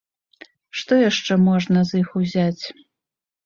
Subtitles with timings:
[0.81, 2.63] Што яшчэ можна з іх узяць.